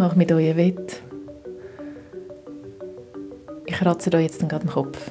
[0.00, 1.02] mache mit euch Wett.
[3.66, 5.10] Ich kratze euch jetzt gerade den Kopf.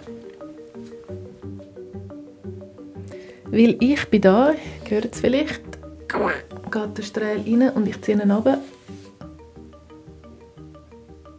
[3.51, 4.55] Weil ich bin da,
[4.85, 5.61] gehört es vielleicht,
[6.07, 8.57] geht der Strahl rein und ich ziehe ihn runter.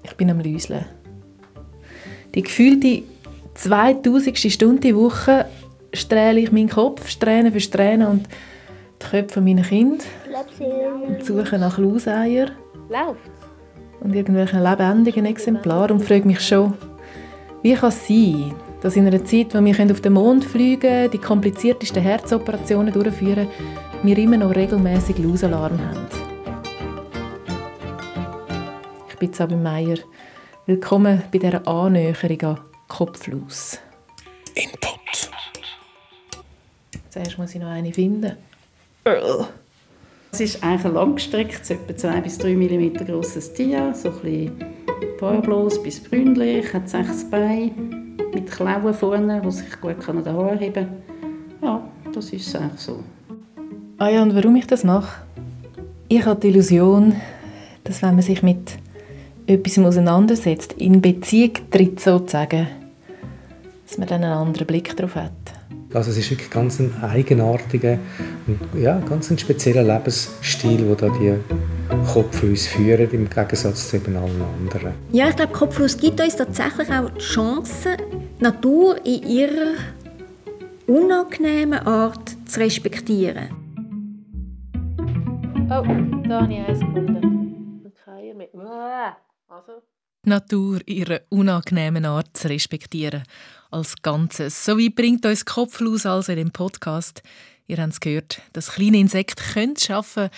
[0.04, 0.84] Ich bin am Läuseln.
[2.36, 3.02] Die gefühlte
[3.54, 4.38] 2000.
[4.38, 5.46] Stunde die Woche
[5.92, 8.28] strähle ich meinen Kopf, Strähne für Strähne und
[9.02, 10.04] die Köpfe meiner Kinder
[11.04, 12.50] und suche nach Lauseier
[14.10, 16.74] und irgendwelchen lebendigen Exemplaren und frage mich schon,
[17.62, 21.10] wie kann es sein, dass in einer Zeit, wo wir auf den Mond fliegen können,
[21.12, 23.46] die kompliziertesten Herzoperationen durchführen,
[24.02, 26.06] wir immer noch regelmäßig Lausalarm haben.
[29.10, 29.98] Ich bin Sabine Meier.
[30.66, 33.78] Willkommen bei dieser Annäherung an Kopflaus.
[34.54, 35.30] Input.
[37.10, 38.36] Zuerst muss ich noch eine finden.
[40.32, 44.52] Es ist eigentlich ein langgestrecktes, etwa 2 bis 3 mm grosses Tier, so ein bisschen
[45.18, 47.72] farblos bis brünlich, hat sechs Beine
[48.32, 50.86] mit Klauen vorne, die sich gut an den Haaren heben
[51.60, 53.00] Ja, das ist es eigentlich so.
[53.98, 55.20] Ah ja, und warum ich das mache?
[56.08, 57.16] Ich habe die Illusion,
[57.84, 58.78] dass wenn man sich mit
[59.46, 62.68] etwas auseinandersetzt, in Beziehung tritt sozusagen,
[63.86, 65.32] dass man dann einen anderen Blick darauf hat.
[65.92, 67.98] Also es ist wirklich ganz ein eigenartiger
[68.46, 71.34] und ja, ganz ein spezieller Lebensstil, wo da die
[72.12, 74.94] Kopflüsse führen, im Gegensatz zu eben allen anderen.
[75.10, 77.96] Ja, ich glaube, Kopflüsse gibt uns tatsächlich auch die Chance,
[78.38, 79.74] die Natur in ihrer
[80.86, 83.48] unangenehmen Art zu respektieren.
[85.72, 85.82] Oh,
[86.28, 87.82] da habe ich eins gefunden.
[87.84, 88.54] Ein Keier mit...
[88.54, 89.82] Also...
[90.24, 93.22] Die Natur ihre unangenehmen Art zu respektieren.
[93.70, 94.64] Als Ganzes.
[94.64, 97.22] So wie bringt uns Kopflos also in dem Podcast.
[97.66, 100.28] Ihr habt es gehört, das kleine Insekt könnte es schaffen,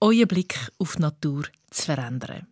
[0.00, 2.46] euren Blick auf die Natur zu verändern.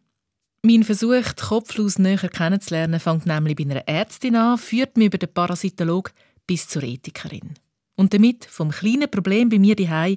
[0.63, 5.19] Mein Versuch, die Kopflos näher kennenzulernen, fängt nämlich bei einer Ärztin an, führt mich über
[5.19, 6.13] den Parasitolog
[6.47, 7.55] bis zur Ethikerin.
[7.95, 10.17] Und damit vom kleinen Problem bei mir daheim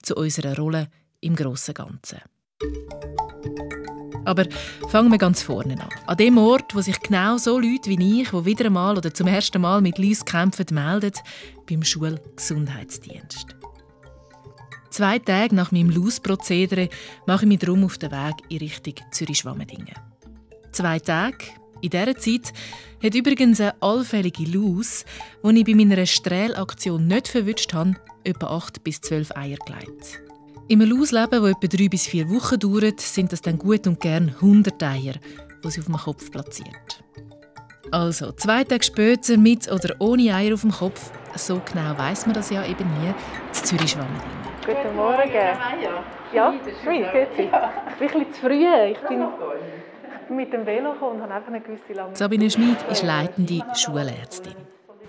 [0.00, 0.88] zu unserer Rolle
[1.20, 2.20] im grossen Ganzen.
[4.30, 4.44] Aber
[4.88, 5.88] fangen wir ganz vorne an.
[6.06, 9.26] An dem Ort, wo sich genau so Leute wie ich, die wieder einmal oder zum
[9.26, 11.14] ersten Mal mit Läuse kämpfen, melden,
[11.68, 13.56] beim Schulgesundheitsdienst.
[14.90, 16.90] Zwei Tage nach meinem Lausprozedere
[17.26, 19.96] mache ich mich darum auf den Weg in Richtung Zürich-Schwammendingen.
[20.70, 21.46] Zwei Tage,
[21.80, 22.52] in dieser Zeit
[23.02, 25.04] hat übrigens eine allfällige Laus,
[25.44, 30.20] die ich bei meiner Strahlaktion nicht verwünscht habe, etwa acht bis zwölf Eier gelegt.
[30.70, 34.28] Im Ausleben, das etwa drei bis vier Wochen dauert, sind das dann gut und gern
[34.40, 35.14] 100 Eier,
[35.64, 37.02] die sie auf dem Kopf platziert.
[37.90, 42.36] Also, zwei Tage später, mit oder ohne Eier auf dem Kopf, so genau weiß man
[42.36, 43.12] das ja eben nie,
[43.50, 44.14] zu Zürich schwammen.
[44.64, 45.32] Guten Morgen.
[46.32, 46.54] Ja,
[46.84, 47.42] Schmied, grüezi.
[47.42, 48.64] Ich bin ein bisschen zu früh.
[48.92, 52.14] Ich bin mit dem Velo gekommen und habe einfach eine gewisse lange...
[52.14, 54.54] Sabine Schmid ist leitende Schulärztin.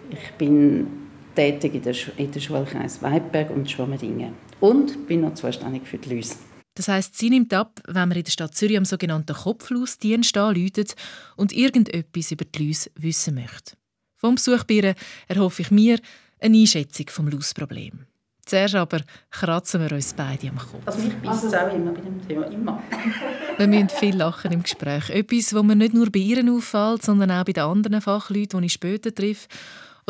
[0.09, 5.33] Ich bin tätig in der, Sch in der Schulkreis Weidberg und Schwammendingen und bin noch
[5.33, 6.35] zuständig für die Läuse.
[6.75, 10.95] Das heisst, sie nimmt ab, wenn man in der Stadt Zürich am sogenannten Kopflausdienst anläutet
[11.35, 13.73] und irgendetwas über die Läuse wissen möchte.
[14.15, 14.95] Vom Besuch bei ihr
[15.27, 15.99] erhoffe ich mir
[16.39, 18.05] eine Einschätzung vom Lausproblem.
[18.45, 20.81] Zuerst aber kratzen wir uns beide am Kopf.
[20.85, 22.81] Also mich beißt es auch immer bei dem Thema, immer.
[23.57, 25.09] wir müssen viel lachen im Gespräch.
[25.09, 28.65] Etwas, was mir nicht nur bei ihr auffällt, sondern auch bei den anderen Fachleuten, die
[28.65, 29.47] ich später treffe.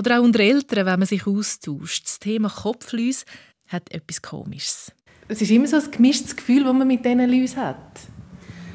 [0.02, 2.06] Oder auch unter Eltern, wenn man sich austauscht.
[2.06, 3.24] Das Thema Kopfläuse
[3.68, 4.92] hat etwas Komisches.
[5.28, 8.00] Es ist immer so ein gemischtes Gefühl, das man mit diesen Läusen hat.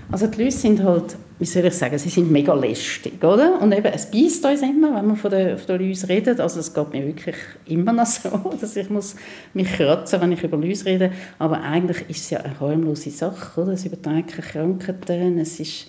[0.08, 3.60] Also die Läuse sind halt, wie soll ich sagen, sie sind mega lästig, oder?
[3.60, 6.38] Und eben, es beißt uns immer, wenn man von den, von den Läusen redet.
[6.38, 9.16] Also es geht mir wirklich immer noch so, dass ich muss
[9.52, 11.10] mich kratzen wenn ich über Läuse rede.
[11.40, 13.72] Aber eigentlich ist es ja eine harmlose Sache, oder?
[13.72, 15.88] Es überträgt keine Krankheiten, es ist...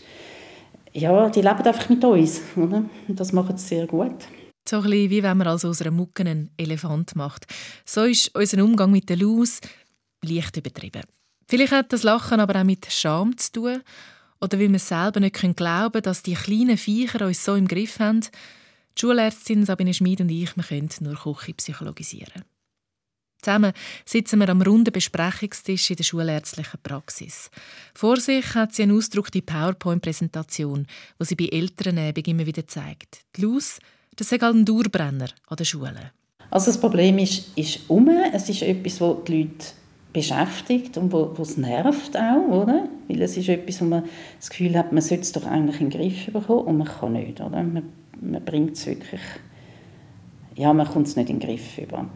[0.93, 2.85] Ja, die leben einfach mit uns, oder?
[3.07, 4.15] Und das machen sie sehr gut.
[4.69, 7.45] So ein wie wenn man also aus einer Mucke einen Elefant macht.
[7.85, 9.61] So ist unser Umgang mit der Laus
[10.23, 11.03] leicht übertrieben.
[11.47, 13.81] Vielleicht hat das Lachen aber auch mit Scham zu tun
[14.41, 17.99] oder weil wir selber nicht glauben können, dass die kleinen Viecher uns so im Griff
[17.99, 18.21] haben.
[18.21, 22.43] Die Schulärztin Sabine Schmid und ich wir können nur Küche psychologisieren.
[23.41, 23.71] Zusammen
[24.03, 27.49] sitzen wir am runden Besprechungstisch in der schulärztlichen Praxis.
[27.93, 30.87] Vor sich hat sie eine ausgedruckte PowerPoint-Präsentation,
[31.21, 33.21] die sie bei Elternabend immer wieder zeigt.
[33.35, 33.79] Die Laus
[34.17, 36.11] das ist ein Dauerbrenner an den Schulen.
[36.49, 38.09] Also das Problem ist, ist um.
[38.33, 39.65] Es ist etwas, das die Leute
[40.13, 42.87] beschäftigt und wo, es nervt auch, oder?
[43.07, 44.03] Weil es ist etwas, wo man
[44.39, 47.13] das Gefühl hat, man sollte es doch eigentlich in den Griff bekommen und man kann
[47.13, 47.63] nicht, oder?
[47.63, 47.83] Man,
[48.19, 49.21] man bringt es wirklich,
[50.55, 52.09] ja, man kommt es nicht in den Griff über.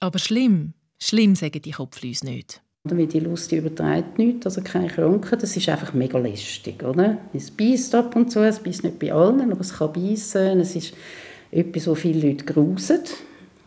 [0.00, 2.62] Aber schlimm, schlimm sagen die Kopfläuse nicht.
[2.84, 5.38] Weil die Lust die überträgt nichts, also keine Kranken.
[5.38, 6.82] Das ist einfach mega lästig.
[6.84, 7.18] Oder?
[7.32, 10.60] Es beißt ab und zu, es beißt nicht bei allen, aber es kann beißen.
[10.60, 10.94] Es ist
[11.50, 13.00] etwas, was viele Leute grusen.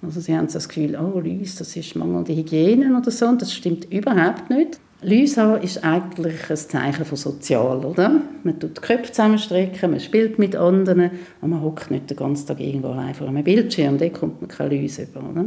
[0.02, 3.28] Also sie haben das Gefühl, oh, Läuse, das ist mangelnde Hygiene oder so.
[3.28, 4.80] Und das stimmt überhaupt nicht.
[5.02, 8.22] Läuse ist eigentlich ein Zeichen von sozial, oder?
[8.44, 12.48] Man tut die Köpfe zusammenstrecken, man spielt mit anderen, und man hockt nicht den ganzen
[12.48, 15.46] Tag irgendwo allein vor einem Bildschirm, da kommt man keine Läuse über, oder?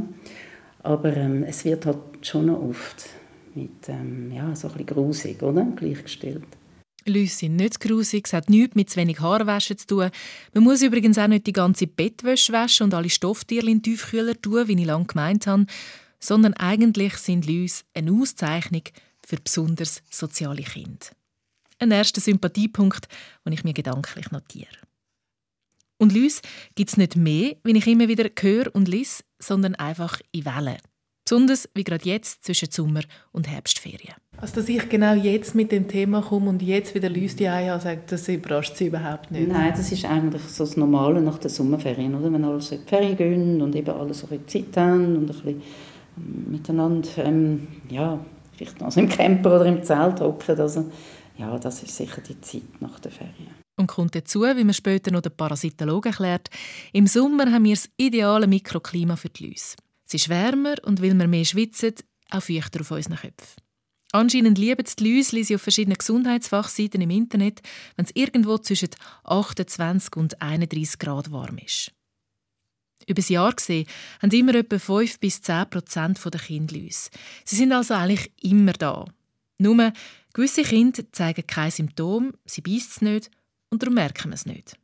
[0.83, 3.11] Aber ähm, es wird halt schon oft
[3.55, 5.67] mit ähm, ja, so ein bisschen grusig, oder?
[5.77, 6.45] Gleichgestellt.
[7.09, 10.11] Läuse sind nicht grusig, es hat nichts mit zu wenig Haarwaschen zu tun.
[10.55, 14.41] Man muss übrigens auch nicht die ganze Bettwäsche waschen und alle Stofftiere in den Tiefkühler
[14.41, 15.67] tun, wie ich lange gemeint habe,
[16.21, 18.83] sondern eigentlich sind Läuse eine Auszeichnung
[19.27, 21.07] für besonders soziale Kinder.
[21.79, 23.09] Ein erster Sympathiepunkt,
[23.45, 24.77] den ich mir gedanklich notiere.
[25.99, 26.43] Und Läuse
[26.75, 30.79] gibt es nicht mehr, wenn ich immer wieder höre und lese, sondern einfach in Wellen.
[31.25, 34.15] Besonders wie gerade jetzt zwischen Sommer- und Herbstferien.
[34.39, 37.81] Also, dass ich genau jetzt mit dem Thema komme und jetzt wieder Leute die habe,
[37.81, 39.49] sagt, das überrascht sie überhaupt nicht.
[39.49, 42.33] Nein, das ist eigentlich so das Normale nach den Sommerferien, oder?
[42.33, 45.23] wenn alle so in die Ferien gehen und eben alle so ein Zeit haben und
[45.23, 45.63] ein bisschen
[46.17, 48.19] ähm, miteinander, ähm, ja,
[48.57, 50.59] vielleicht noch im Camper oder im Zelt hocken.
[50.59, 50.91] Also,
[51.39, 53.63] ja, das ist sicher die Zeit nach der Ferien.
[53.79, 56.51] Und kommt dazu, wie man später noch der Parasitologe erklärt,
[56.93, 59.77] im Sommer haben wir das ideale Mikroklima für die Läuse.
[60.13, 61.95] Es ist wärmer und weil wir mehr schwitzen,
[62.29, 63.63] auch feuchter auf unseren Köpfen.
[64.13, 67.63] Anscheinend lieben die Läuse, lese auf verschiedenen Gesundheitsfachseiten im Internet,
[67.97, 68.91] wenn es irgendwo zwischen
[69.25, 71.93] 28 und 31 Grad warm ist.
[73.07, 73.87] Über das Jahr gesehen
[74.21, 77.09] haben immer etwa 5 bis 10 Prozent der Kinder Läuse.
[77.47, 79.07] Sie sind also eigentlich immer da.
[79.57, 79.95] Nur,
[80.35, 83.31] gewisse Kinder zeigen keine Symptome, sie beißen es nicht
[83.71, 84.77] und darum merken wir es nicht.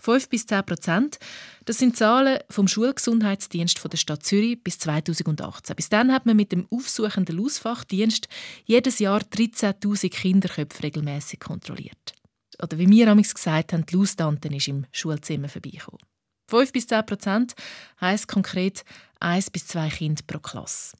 [0.00, 1.18] 5 bis 10 Prozent,
[1.64, 5.76] das sind Zahlen vom Schulgesundheitsdienst der Stadt Zürich bis 2018.
[5.76, 8.28] Bis dann hat man mit dem aufsuchenden Lausfachdienst
[8.64, 12.14] jedes Jahr 13.000 Kinderköpfe regelmäßig kontrolliert.
[12.62, 16.00] Oder wie wir amigs gesagt haben, die Laustante ist im Schulzimmer vorbeigekommen.
[16.48, 17.54] 5 bis 10 Prozent
[18.00, 18.84] heisst konkret
[19.20, 20.96] 1 bis 2 Kinder pro Klasse.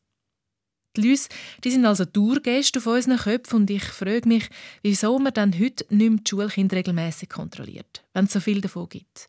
[0.97, 1.29] Die Läuse
[1.63, 4.49] die sind also Dauergäste auf unseren Köpfen und ich frage mich,
[4.83, 8.89] wieso man dann heute nicht mehr die Schulkinder regelmäßig kontrolliert, wenn es so viel davon
[8.89, 9.29] gibt.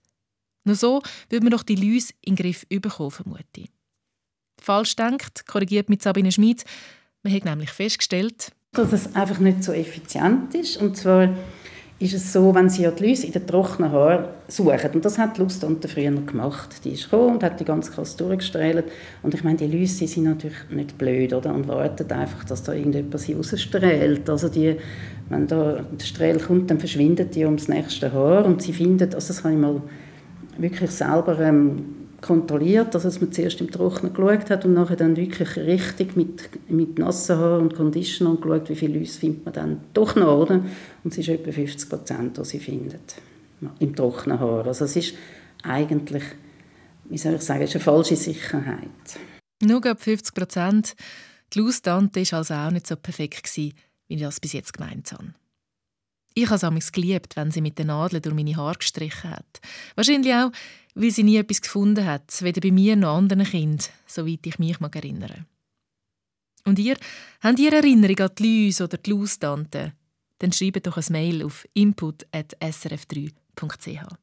[0.64, 3.66] Nur so würde man doch die Läuse in den Griff bekommen, vermute.
[4.60, 6.64] Falsch denkt, korrigiert mit Sabine Schmid,
[7.24, 10.78] man hat nämlich festgestellt, dass es einfach nicht so effizient ist.
[10.78, 11.36] Und zwar
[12.02, 15.18] ist es so, wenn sie ja die Läuse in den trockenen Haaren suchen, und das
[15.18, 18.86] hat die Lustante früher gemacht, die ist gekommen und hat die ganze Klasse durchgestrahlt.
[19.22, 21.54] Und ich meine, die Läuse sind natürlich nicht blöd, oder?
[21.54, 24.30] Und warten einfach, dass da irgendjemand sie rausstrahlt.
[24.30, 24.78] Also die,
[25.30, 29.28] wenn da der Strahl kommt, dann verschwindet die ums nächste Haar und sie findet, also
[29.28, 29.82] das habe ich mal
[30.58, 35.16] wirklich selber ähm, kontrolliert, also dass man zuerst im Trocknen geschaut hat und nachher dann
[35.16, 39.54] wirklich richtig mit, mit nassen Haaren und Conditioner und geschaut, wie viele Läuse findet man
[39.54, 40.64] dann doch noch, oder?
[41.04, 43.16] Und es ist etwa 50 Prozent, was sie findet
[43.80, 44.66] im trockenen Haar.
[44.68, 45.14] Also es ist
[45.64, 46.24] eigentlich,
[47.06, 48.88] wie soll ich sagen, ist eine falsche Sicherheit.
[49.64, 50.96] Nur ab 50 Prozent.
[51.54, 53.74] Die Laustante war also auch nicht so perfekt, wie
[54.08, 55.34] ich das bis jetzt gemeint habe.
[56.34, 59.60] Ich habe es geliebt, wenn sie mit den Nadeln durch meine Haare gestrichen hat.
[59.96, 60.52] Wahrscheinlich auch,
[60.96, 64.80] weil sie nie etwas gefunden hat, weder bei mir noch anderen Kindern, soweit ich mich
[64.80, 65.46] mag erinnere.
[66.64, 66.96] Und ihr,
[67.42, 69.94] habt ihr Erinnerung an die Läuse oder die Laustante?
[70.40, 74.16] Dann schreibt doch ein Mail auf input.srf3.ch.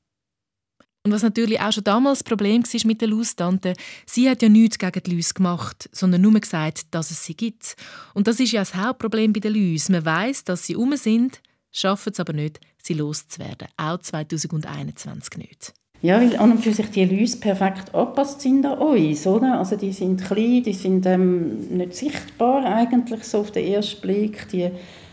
[1.04, 4.49] Und was natürlich auch schon damals das Problem war mit der Laustante, sie hat ja
[4.49, 7.76] nichts gegen die Läuse gemacht, sondern nur gesagt, dass es sie gibt.
[8.14, 9.92] Und das ist ja das Hauptproblem bei den Läusen.
[9.92, 11.40] Man weiß, dass sie um sind,
[11.72, 13.68] schafft es aber nicht, sie loszuwerden.
[13.76, 15.72] Auch 2021 nicht.
[16.00, 19.58] Ja, weil an und für sich die Läuse perfekt angepasst sind an uns, oder?
[19.58, 24.48] Also die sind klein, die sind ähm, nicht sichtbar eigentlich so auf den ersten Blick.
[24.50, 24.70] Die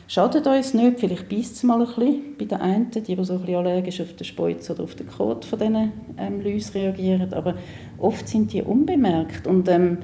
[0.08, 3.34] schaden uns nicht, vielleicht beißt es mal ein bisschen bei den einen, die, die so
[3.34, 7.34] ein bisschen allergisch auf den Speuz oder auf den Kot von diesen ähm, Läusen reagieren,
[7.34, 7.56] aber
[7.98, 9.98] oft sind die unbemerkt und ähm,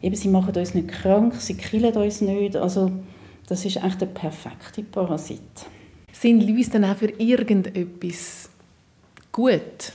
[0.00, 2.90] eben, sie machen uns nicht krank, sie killen uns nicht, also
[3.46, 5.40] das ist echt der perfekte Parasit.
[6.12, 8.48] Sind Läuse dann auch für irgendetwas
[9.32, 9.92] gut?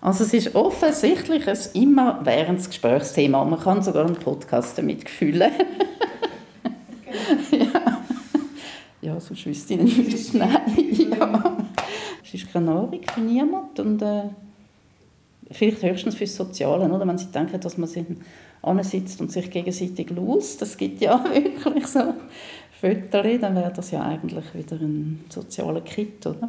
[0.00, 3.44] Also es ist offensichtlich ein immerwährendes Gesprächsthema.
[3.44, 5.50] Man kann sogar einen Podcast damit füllen.
[7.50, 8.02] ja.
[9.00, 10.34] ja, sonst wüsste ich nicht.
[10.34, 11.56] Nein, ja.
[12.24, 14.28] Es ist keine Nahrung für niemanden und äh,
[15.50, 17.06] vielleicht höchstens fürs Soziale, oder?
[17.06, 18.04] wenn sie denken, dass man sich
[18.82, 22.14] sitzt und sich gegenseitig los, das gibt ja wirklich so
[22.80, 26.48] Fotos, dann wäre das ja eigentlich wieder ein sozialer Kit, oder?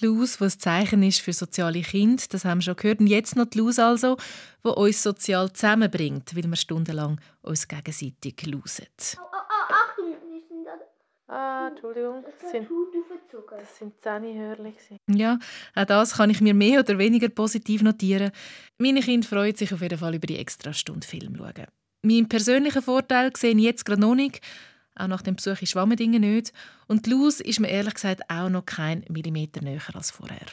[0.00, 3.00] Die Luz, was Zeichen ist für soziale Kinder, das haben wir schon gehört.
[3.00, 4.16] Und jetzt noch die Luz also,
[4.64, 8.86] die uns sozial zusammenbringt, weil wir stundenlang uns gegenseitig losen.
[9.16, 10.14] Oh, oh, oh, Achtung,
[11.28, 12.68] Ah, Entschuldigung, das sind,
[13.50, 14.74] das sind Zähnehörli.
[15.08, 15.38] Ja,
[15.74, 18.30] auch das kann ich mir mehr oder weniger positiv notieren.
[18.78, 21.66] Meine Kinder freuen sich auf jeden Fall über die Extrastunde Film schauen.
[22.02, 24.40] Meinen persönlichen Vorteil sehe ich jetzt gerade noch nicht,
[24.96, 26.52] auch nach dem Besuch in Schwammendingen nicht.
[26.86, 30.46] Und die Luz ist mir ehrlich gesagt auch noch kein Millimeter näher als vorher.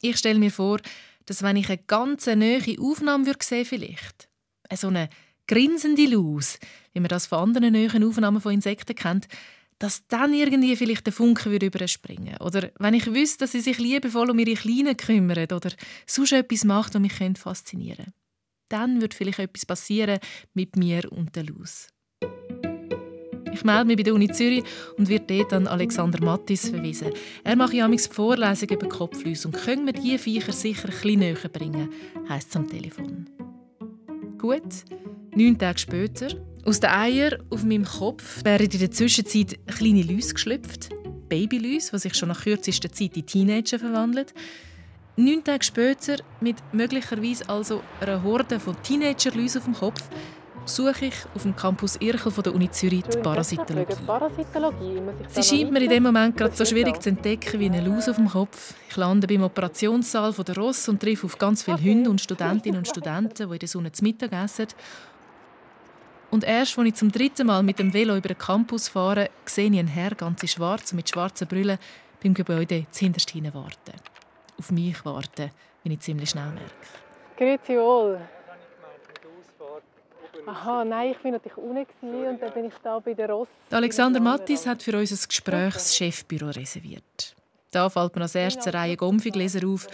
[0.00, 0.80] Ich stelle mir vor,
[1.26, 4.28] dass wenn ich eine ganz neue Aufnahme würde sehen vielleicht,
[4.74, 5.08] so eine
[5.46, 6.58] grinsende Luz,
[6.92, 9.28] wie man das von anderen neuen Aufnahmen von Insekten kennt,
[9.78, 13.78] dass dann irgendwie vielleicht der Funke würde überspringen Oder wenn ich wüsste, dass sie sich
[13.78, 15.70] liebevoll um ihre Kleinen kümmert oder
[16.06, 18.12] sonst etwas macht, was mich faszinieren könnte.
[18.68, 20.20] Dann würde vielleicht etwas passieren
[20.54, 21.88] mit mir und der Luz.
[23.52, 24.64] Ich melde mich bei der Uni Zürich
[24.96, 27.10] und werde dort an Alexander Mattis verwiesen.
[27.44, 31.90] Er macht ja Vorlesungen über Kopflüsse und können wir diese Viecher sicher bisschen näher bringen,
[32.28, 33.26] heisst es am Telefon.
[34.38, 34.84] Gut,
[35.34, 36.28] neun Tage später
[36.64, 40.90] aus den Eiern auf meinem Kopf wären in der Zwischenzeit kleine Läuse geschlüpft.
[41.28, 44.26] Babyläuse, die sich schon nach kürzester Zeit in Teenager verwandeln.
[45.16, 50.02] Neun Tage später, mit möglicherweise also einer Horde von Teenagerläusen auf dem Kopf,
[50.64, 53.94] suche ich auf dem Campus Irchel von der Uni Zürich die Parasitologie.
[55.28, 58.16] Sie scheint mir in dem Moment gerade so schwierig zu entdecken wie eine Laus auf
[58.16, 58.74] dem Kopf.
[58.88, 62.78] Ich lande beim Operationssaal von der Ross und treffe auf ganz viele Hunde und Studentinnen
[62.78, 64.68] und Studenten, die in der Sonne zu Mittag essen.
[66.30, 69.70] Und erst, als ich zum dritten Mal mit dem Velo über den Campus fahre, sehe
[69.70, 71.78] ich einen Herr ganz in schwarz mit schwarzen Brüllen
[72.22, 74.00] beim Gebäude zuhinterst warten.
[74.58, 75.50] Auf mich warten,
[75.82, 76.70] wie ich ziemlich schnell merke.
[77.36, 78.18] Grüezi wohl.
[80.46, 83.48] Aha, nein, ich war natürlich unten und dann bin ich da bei der Ross.
[83.70, 87.36] Alexander Mattis hat für uns ein Gespräch das Chefbüro reserviert.
[87.70, 89.86] Da fällt mir als erstes eine Reihe Gomfigläser auf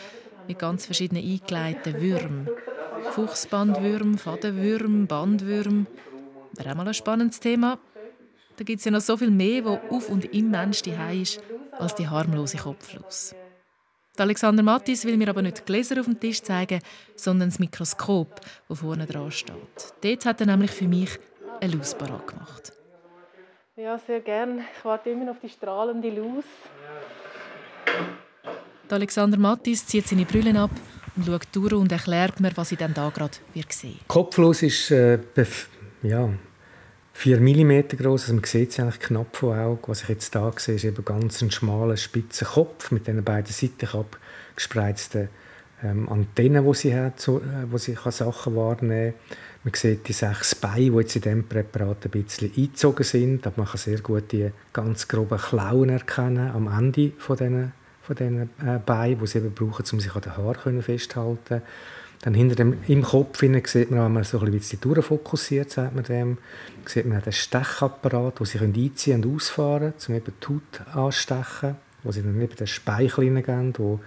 [0.47, 2.49] mit ganz verschiedenen eingeleiteten Würmern.
[3.11, 5.87] Fuchsbandwürm, Fadenwürm, Bandwürm.
[6.55, 7.79] Wäre auch mal ein spannendes Thema.
[8.57, 11.41] Da gibt es ja noch so viel mehr, wo auf und im Mensch die ist,
[11.79, 13.35] als die harmlose Kopflos.
[14.21, 16.81] Alexander Mattis will mir aber nicht die Gläser auf dem Tisch zeigen,
[17.17, 19.95] sondern das Mikroskop, das vorne dran steht.
[20.03, 21.19] Dort hat er nämlich für mich
[21.61, 22.73] eine Laus gemacht.
[23.77, 24.65] Ja, sehr gern.
[24.77, 26.45] Ich warte immer auf die strahlende Laus.
[28.91, 30.71] Alexander Mattis zieht seine Brille ab
[31.17, 33.37] und schaut durch und erklärt mir, was ich dann da gerade
[33.69, 35.19] sehen Kopflos ist äh,
[36.03, 36.31] ja,
[37.19, 39.83] 4 mm groß, also man sieht es eigentlich knapp vor Augen.
[39.89, 43.53] Was ich jetzt hier sehe, ist eben ganz ein schmaler, spitzer Kopf mit den beiden
[43.53, 45.29] seitlich abgespreizten
[45.83, 49.39] ähm, Antennen, die sie hat, so, äh, wo sie kann Sachen wahrnehmen kann.
[49.65, 53.63] Man sieht die sechs Beine, die jetzt in diesem Präparat ein bisschen eingezogen sind, aber
[53.63, 58.79] man kann sehr gut die ganz groben Klauen erkennen am Ende von diesen, von äh,
[58.87, 61.63] Beinen, die sie eben brauchen, um sich an den Haaren festzuhalten.
[62.23, 66.05] Dann hinter dem, im Kopf sieht man, wenn man so ein bisschen durchfokussiert, sagt man
[66.05, 66.39] dem,
[66.85, 71.77] sieht man den Stechapparat, wo sie einziehen und ausfahren können, um eben die Haut anstechen,
[72.03, 74.01] wo sie dann eben den Speichel hineingeben, wo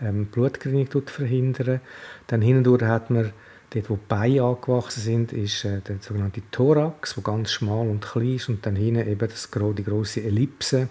[0.00, 1.80] ähm, Blutgerinnung verhindern.
[2.28, 3.32] Dann hindurch hat man
[3.70, 8.00] Dort, wo die Beine angewachsen sind, ist äh, der sogenannte Thorax, der ganz schmal und
[8.00, 8.48] klein ist.
[8.48, 10.88] Und dann hinten eben das, die grosse Ellipse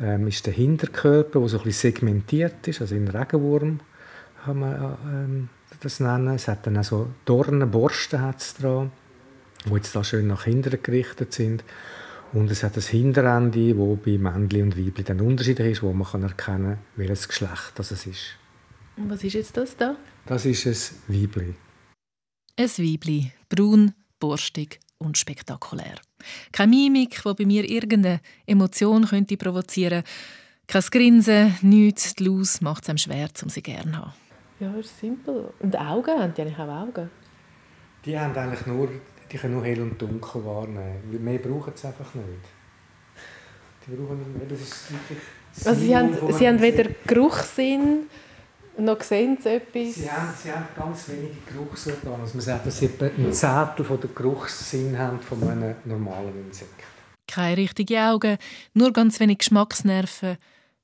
[0.00, 3.80] ähm, ist der Hinterkörper, der so ein bisschen segmentiert ist, also in Regenwurm
[4.44, 5.48] kann man ähm,
[5.84, 6.34] das nennen.
[6.34, 8.20] Es hat dann auch so Dornenborsten
[8.60, 8.92] dran,
[9.64, 11.64] die jetzt da schön nach hinten gerichtet sind.
[12.32, 16.08] Und es hat das Hinterende, wo bei Männchen und Weibchen dann unterschiedlich ist, wo man
[16.08, 18.36] kann erkennen kann, welches Geschlecht das es ist.
[18.96, 19.96] Und was ist jetzt das da?
[20.26, 20.76] Das ist ein
[21.14, 21.54] Weibli.
[22.56, 25.96] Ein Weibli, braun, borstig und spektakulär.
[26.52, 30.10] Keine Mimik, die bei mir irgendeine Emotion könnte provozieren könnte.
[30.66, 32.14] Kein Grinsen, nichts.
[32.14, 34.12] Die Laus macht es einem schwer, um sie gerne zu haben.
[34.60, 35.52] Ja, ist simpel.
[35.60, 37.10] Und Augen, haben die eigentlich auch Augen?
[38.04, 38.88] Die haben eigentlich nur,
[39.30, 41.24] die können nur hell und dunkel wahrnehmen.
[41.24, 42.26] Mehr brauchen sie einfach nicht.
[43.86, 45.18] Die brauchen, das ist wirklich
[45.64, 48.08] also sie haben, sie haben weder Geruchssinn,
[48.78, 49.94] noch sehen sie etwas.
[49.94, 52.22] Sie haben, sie haben ganz wenige Geruchsorgane.
[52.22, 56.46] Also man sagt, dass sie etwa ein Zehntel von der Geruchssinn haben von einem normalen
[56.46, 56.82] Insekt.
[57.26, 58.36] Keine richtigen Augen,
[58.74, 60.36] nur ganz wenig Geschmacksnerven.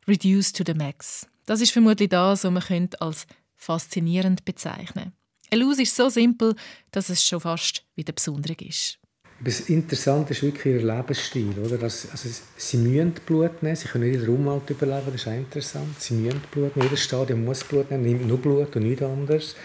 [0.08, 1.26] Reduced to the max.
[1.46, 3.26] Das ist vermutlich das, was man als
[3.60, 5.12] faszinierend bezeichnen.
[5.50, 6.54] Eine Laus ist so simpel,
[6.90, 8.98] dass es schon fast wieder besonders ist.
[9.42, 11.58] Das Interessante ist wirklich ihr Lebensstil.
[11.58, 11.82] Oder?
[11.82, 12.08] Also,
[12.56, 16.00] sie müssen Blut nehmen, sie können nicht in der Umwelt überleben, das ist auch interessant.
[16.00, 19.56] Sie müssen Blut nehmen, jedes Stadium muss Blut nehmen, nimmt nur Blut und nichts anderes.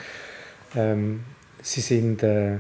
[0.75, 1.25] Ähm,
[1.61, 2.59] sie sind äh,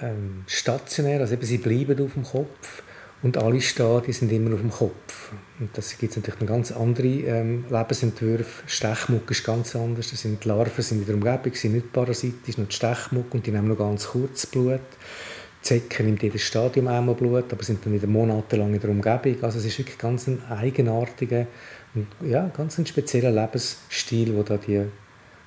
[0.00, 2.82] ähm, stationär, also eben, sie bleiben auf dem Kopf.
[3.22, 5.32] Und alle Stadien sind immer auf dem Kopf.
[5.58, 8.62] Und das gibt natürlich noch ganz andere ähm, Lebensentwürfe.
[8.66, 10.10] Stechmuck ist ganz anders.
[10.10, 13.44] Das sind die Larven sind in der Umgebung, sind nicht parasitisch, nur die Stechmuck und
[13.44, 14.80] die nehmen noch ganz kurz Blut.
[15.62, 19.42] Zecken nimmt jedes Stadium einmal Blut, aber sind dann wieder monatelang in der Umgebung.
[19.42, 21.48] Also es ist wirklich ganz ein eigenartiger
[21.94, 24.84] und ja, ganz ein spezieller Lebensstil, wo da die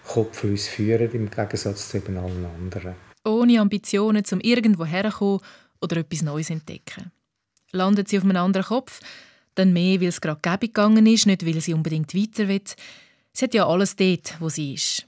[0.05, 2.95] Kopflüsse führen, im Gegensatz zu eben allen anderen.
[3.23, 5.39] Ohne Ambitionen, um irgendwo herzukommen
[5.79, 7.11] oder etwas Neues entdecken.
[7.71, 8.99] Landet sie auf einem anderen Kopf,
[9.55, 12.61] dann mehr, weil es gerade gäbig gegangen ist, nicht weil sie unbedingt weiter will.
[13.33, 15.05] Sie hat ja alles dort, wo sie ist.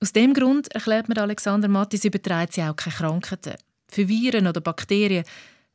[0.00, 3.54] Aus dem Grund, erklärt mir Alexander Mattis, überträgt sie auch keine Krankheiten.
[3.88, 5.24] Für Viren oder Bakterien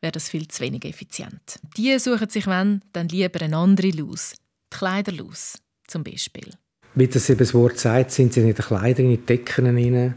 [0.02, 1.60] wäre das viel zu wenig effizient.
[1.78, 4.34] Die suchen sich, wenn, dann lieber eine andere Laus.
[4.74, 6.52] Die Kleiderlaus zum Beispiel.
[6.96, 9.74] Wie das eben das Wort sagt, sind sie in den Kleidern, in die Decken.
[9.74, 10.16] Man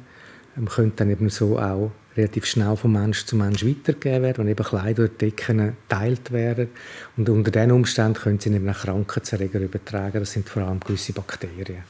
[0.57, 4.49] ähm, könnte dann eben so auch relativ schnell von Mensch zu Mensch weitergegeben werden, wenn
[4.49, 6.69] eben Kleider und Decken geteilt werden.
[7.17, 10.21] Und unter diesen Umständen können sie eben auch Krankheitserreger übertragen.
[10.21, 11.83] Das sind vor allem gewisse Bakterien.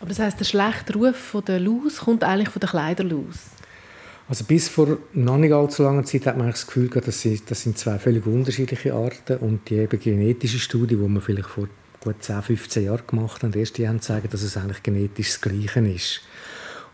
[0.00, 3.36] Aber das heißt, der schlechte Ruf von der Laus kommt eigentlich von der Kleiderlaus?
[4.28, 7.40] Also bis vor noch nicht allzu langer Zeit hat man das Gefühl gehabt, dass sie,
[7.44, 11.68] das sind zwei völlig unterschiedliche Arten und die eben genetische Studie, die man vielleicht vor
[12.00, 15.40] gut 10, 15 Jahren gemacht haben, erst die haben zeigen, dass es eigentlich genetisch das
[15.40, 16.20] Gleiche ist.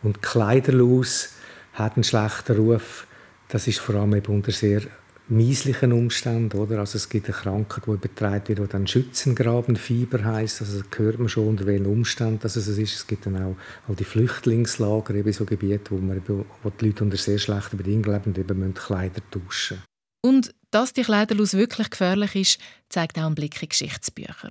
[0.03, 1.34] Und Kleiderlaus
[1.75, 3.07] hat einen schlechten Ruf.
[3.49, 4.83] Das ist vor allem eben unter sehr
[5.29, 6.81] mieslichen Umständen, oder?
[6.81, 10.61] Also es gibt eine Krankheit, die übertragen wird, die dann Schützengrabenfieber heißt.
[10.61, 12.79] Also das hört man schon unter welchen Umständen es ist.
[12.79, 13.57] Es gibt dann auch
[13.89, 16.23] all die Flüchtlingslager in so Gebieten, wo, man,
[16.63, 19.83] wo die Leute unter sehr schlechten Bedingungen leben und eben müssen Kleider tauschen.
[20.21, 24.51] Und dass die Kleiderlose wirklich gefährlich ist, zeigt auch ein Blick in Geschichtsbücher.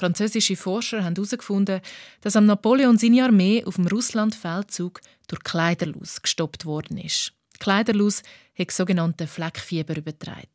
[0.00, 1.82] Französische Forscher haben herausgefunden,
[2.22, 7.34] dass am Napoleon seine Armee auf dem Russland-Feldzug durch Kleiderlose gestoppt worden ist.
[7.58, 8.22] Kleiderlose
[8.58, 10.48] hat sogenannte Fleckfieber übertragen.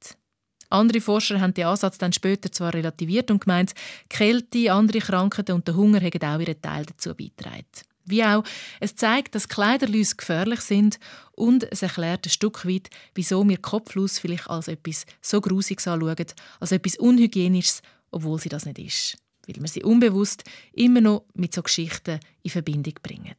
[0.69, 3.75] Andere Forscher haben den Ansatz dann später zwar relativiert und gemeint,
[4.09, 7.65] Kälte, andere Krankheiten und der Hunger haben auch ihren Teil dazu beigetragen.
[8.03, 8.43] Wie auch,
[8.79, 10.99] es zeigt, dass Kleiderlüsse gefährlich sind
[11.33, 16.25] und es erklärt ein Stück weit, wieso wir Kopflus vielleicht als etwas so Grusiges anschauen,
[16.59, 19.17] als etwas Unhygienisches, obwohl sie das nicht ist.
[19.47, 23.35] Weil wir sie unbewusst immer noch mit so Geschichten in Verbindung bringen.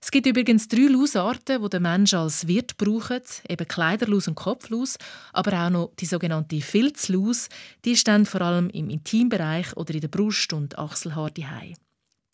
[0.00, 4.98] Es gibt übrigens drei Lausarten, die der Mensch als Wirt braucht, eben Kleiderlaus und Kopflaus,
[5.32, 7.48] aber auch noch die sogenannte Filzlaus,
[7.84, 11.46] die stehen vor allem im Intimbereich oder in der Brust und Achselhaar Die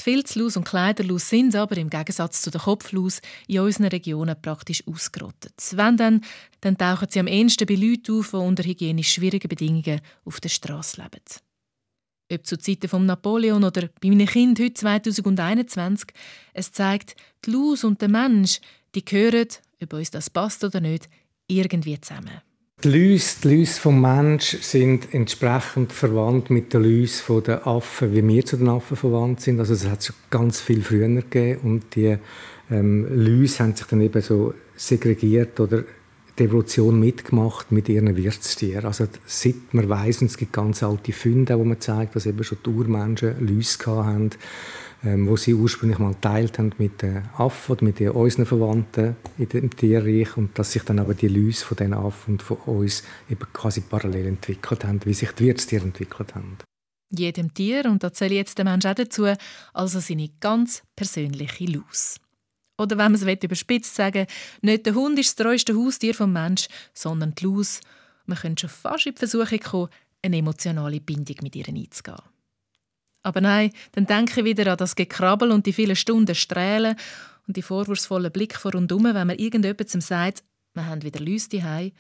[0.02, 5.54] Filzlaus und Kleiderlaus sind aber im Gegensatz zu der Kopflaus in unseren Regionen praktisch ausgerottet.
[5.72, 6.20] Wenn dann,
[6.60, 10.48] dann tauchen sie am ehesten bei Leuten auf, die unter hygienisch schwierigen Bedingungen auf der
[10.48, 11.22] Straße leben.
[12.32, 16.08] Ob zu Zeiten von Napoleon oder bei meinen Kindern heute 2021,
[16.54, 17.14] es zeigt,
[17.44, 18.60] die Luz und der Mensch,
[18.94, 19.48] die gehören,
[19.82, 21.10] ob uns das passt oder nicht,
[21.46, 22.40] irgendwie zusammen.
[22.82, 28.26] Die Läuse, die Läuse vom Mensch sind entsprechend verwandt mit den Läusen der Affen, wie
[28.26, 29.60] wir zu den Affen verwandt sind.
[29.60, 32.16] Also es hat schon ganz viel früher gegeben und die
[32.70, 35.84] ähm, Läuse haben sich dann eben so segregiert oder
[36.38, 38.86] die Evolution mitgemacht mit ihren Wirtstieren.
[38.86, 42.58] Also seit man weiss, es gibt ganz alte Funde, wo man zeigt, dass eben schon
[42.64, 44.30] die Urmenschen Läuse hatten,
[45.04, 49.16] ähm, wo sie ursprünglich mal teilt haben mit den Affen oder mit den unseren Verwandten
[49.36, 53.02] im Tierreich und dass sich dann aber die Läuse von diesen Affen und von uns
[53.28, 56.56] eben quasi parallel entwickelt haben, wie sich die Wirtstiere entwickelt haben.
[57.10, 59.26] Jedem Tier, und da zähle jetzt der Mensch auch dazu,
[59.74, 62.21] also seine ganz persönliche Laus.
[62.82, 64.26] Oder wenn man es überspitzt sagen
[64.60, 67.80] nicht der Hund ist das treueste Haustier vom Mensch, sondern die Laus.
[68.26, 69.88] Man könnte schon fast in die Versuchung kommen,
[70.22, 72.18] eine emotionale Bindung mit ihr einzugehen.
[73.22, 76.96] Aber nein, dann denke ich wieder an das Gekrabbel und die vielen Stunden Strählen
[77.46, 80.42] und die vorwurfsvollen Blick vor rundum, wenn man irgendjemandem sagt,
[80.74, 81.92] wir haben wieder Läuse daheim.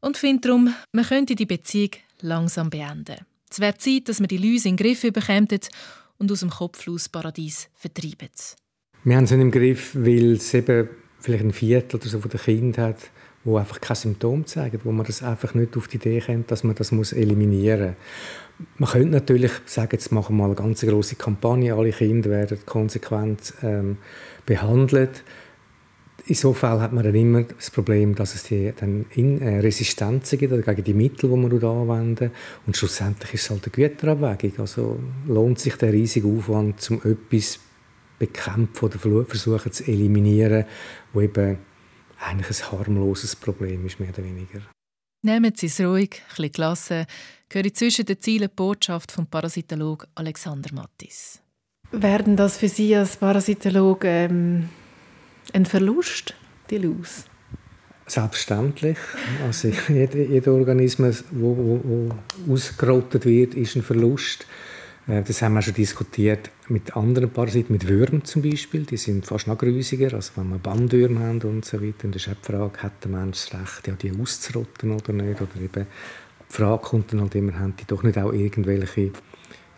[0.00, 3.16] Und finde darum, man könnte die Beziehung langsam beenden.
[3.50, 5.68] Es wäre Zeit, dass man die Läuse in den Griff bekommt
[6.18, 8.56] und aus dem Kopflausparadies vertreibt.
[9.02, 10.88] Wir haben es nicht im Griff, weil es eben
[11.20, 13.10] vielleicht ein Viertel oder so von den Kindern hat,
[13.44, 16.64] wo einfach keine Symptome zeigen, wo man das einfach nicht auf die Idee kommt, dass
[16.64, 17.94] man das muss eliminieren
[18.58, 18.66] muss.
[18.76, 22.58] Man könnte natürlich sagen, jetzt machen wir mal eine ganz große Kampagne, alle Kinder werden
[22.66, 23.96] konsequent ähm,
[24.44, 25.24] behandelt.
[26.26, 29.60] In so Fall hat man dann immer das Problem, dass es die, dann in, äh,
[29.60, 32.32] Resistenzen gibt gegen die Mittel, die man anwenden
[32.66, 34.52] Und schlussendlich ist es halt eine Güterabwägung.
[34.58, 37.58] Also lohnt sich der riesige Aufwand, um etwas
[38.20, 40.64] bekämpfen oder versuchen zu eliminieren,
[41.12, 41.58] wo eben
[42.20, 44.60] eigentlich ein harmloses Problem ist, mehr oder weniger.
[45.22, 47.06] Nehmen Sie es ruhig, ein bisschen gelassen,
[47.48, 51.40] gehöre zwischen den Zielen die Botschaft vom Parasitologen Alexander Mattis.
[51.92, 54.68] Werden das für Sie als Parasitologe ähm,
[55.52, 56.34] ein Verlust,
[56.70, 57.24] die Luz?
[58.06, 58.98] Selbstverständlich.
[59.44, 62.16] Also jeder, jeder Organismus, der
[62.52, 64.46] ausgerottet wird, ist ein Verlust.
[65.10, 68.84] Äh, das haben wir schon diskutiert mit anderen Parasiten, mit Würmern zum Beispiel.
[68.84, 72.04] Die sind fast noch grusiger, also wenn wir Bandwürmer haben und so weiter.
[72.04, 75.12] Und das ist auch die Frage, hat der Mensch das Recht, ja, die auszurotten oder
[75.12, 75.40] nicht?
[75.40, 75.86] Oder eben
[76.48, 79.12] die Frage kommt dann halt immer, haben die doch nicht auch irgendwelche,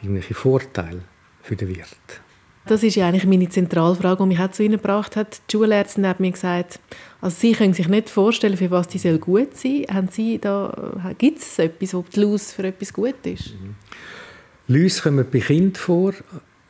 [0.01, 1.03] irgendwelche Vorteile
[1.42, 2.21] für den Wirt?
[2.64, 5.40] Das ist ja eigentlich meine Zentralfrage, die mich auch zu Ihnen gebracht hat.
[5.51, 6.79] Die Schulärztin hat mir gesagt,
[7.21, 11.12] also Sie können sich nicht vorstellen, für was die soll gut sein Haben Sie da,
[11.18, 13.55] Gibt es etwas, wo die Luz für etwas gut ist?
[13.55, 13.75] Mhm.
[14.68, 16.14] Läuse kommen bei Kindern vor,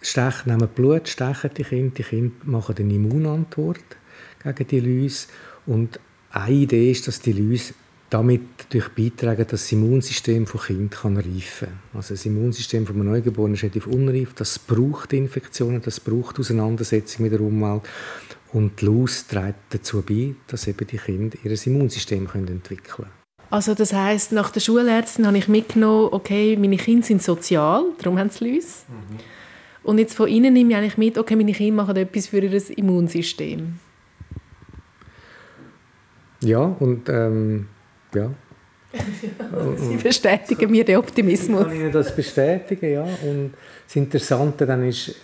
[0.00, 3.78] stechen, nehmen Blut, stechen die Kinder, die Kinder machen eine Immunantwort
[4.42, 5.26] gegen die Läuse.
[5.66, 6.00] Und
[6.31, 7.74] eine Idee ist, dass die Läuse
[8.09, 11.68] damit durch beitragen, dass das Immunsystem von Kind kann reifen.
[11.94, 17.24] Also das Immunsystem von einem Neugeborenen ist relativ unreif, das braucht Infektionen, das braucht Auseinandersetzung
[17.24, 17.83] mit der Umwelt
[18.52, 23.21] und die Luz trägt dazu bei, dass eben die Kinder ihr Immunsystem entwickeln können.
[23.53, 28.19] Also das heißt, nach der Schulärztin habe ich mitgenommen, okay, meine Kinder sind sozial, darum
[28.19, 28.87] haben sie Luz.
[28.88, 29.19] Mhm.
[29.83, 32.79] Und jetzt von ihnen nehme ich eigentlich mit, okay, meine Kinder machen etwas für ihr
[32.79, 33.75] Immunsystem.
[36.41, 37.69] Ja, und ähm,
[38.15, 38.31] ja.
[39.77, 41.61] Sie bestätigen mir den Optimismus.
[41.61, 43.03] Ich kann Ihnen das bestätigen, ja.
[43.03, 43.53] Und
[43.87, 45.15] das Interessante dann ist,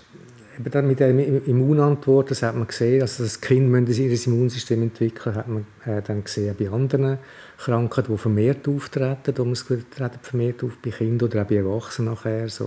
[0.66, 1.10] eben mit der
[1.46, 6.02] Immunantwort, das hat man gesehen, also das Kind müssen ihr Immunsystem entwickeln, hat man äh,
[6.02, 7.18] dann gesehen bei anderen
[7.58, 12.12] Krankheiten, die vermehrt auftreten, da muss treten vermehrt auf bei Kindern oder auch bei Erwachsenen
[12.12, 12.66] nachher, so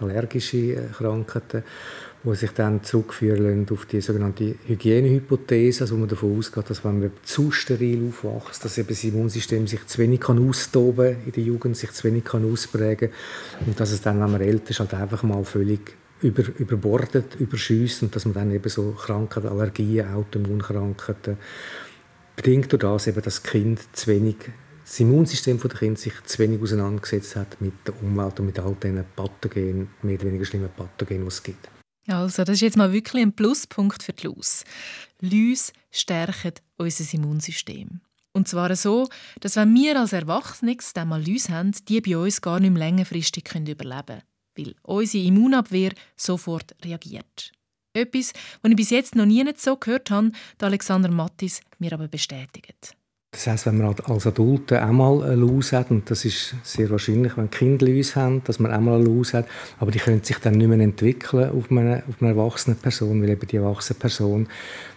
[0.00, 1.62] allergische äh, Krankheiten
[2.24, 7.00] die sich dann zurückführen auf die sogenannte Hygienehypothese, also wo man davon ausgeht, dass wenn
[7.00, 11.42] man zu steril aufwächst, dass eben das Immunsystem sich zu wenig kann austoben in der
[11.44, 13.10] Jugend, sich zu wenig kann ausprägen
[13.66, 18.02] und dass es dann, wenn man älter ist, halt einfach mal völlig über, überbordet, überschüsst
[18.02, 21.38] und dass man dann eben so Krankheiten, Allergien, Autoimmunkrankheiten
[22.36, 24.36] bedingt durch das eben, dass das Kind zu wenig
[24.84, 28.74] das Immunsystem der Kind sich zu wenig auseinandergesetzt hat mit der Umwelt und mit all
[28.82, 31.68] diesen Pathogenen, mehr oder weniger schlimmen Pathogenen, die es gibt.
[32.06, 34.64] Also, das ist jetzt mal wirklich ein Pluspunkt für die Lus.
[35.20, 38.00] Lüs stärken unser Immunsystem.
[38.32, 39.08] Und zwar so,
[39.40, 42.78] dass wenn wir als Erwachsene dann mal Lüs haben, die bei uns gar nicht mehr
[42.78, 44.22] längerfristig überleben können,
[44.58, 47.52] weil unsere Immunabwehr sofort reagiert.
[47.94, 52.97] Etwas, was ich bis jetzt noch nie so gehört habe, Alexander Mattis mir aber bestätigt.
[53.30, 57.36] Das heisst, wenn man als Adulte einmal eine Lus hat, und das ist sehr wahrscheinlich,
[57.36, 59.46] wenn Kinder Lus haben, dass man einmal eine Lus hat,
[59.78, 63.28] aber die können sich dann nicht mehr entwickeln auf eine, auf eine erwachsene Person, weil
[63.28, 64.48] eben die erwachsene Person,